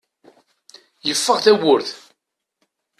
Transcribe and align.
Yeffeɣ 1.07 1.37
tawwurt. 1.43 1.89